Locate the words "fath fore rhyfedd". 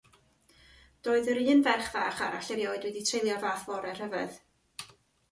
3.43-4.89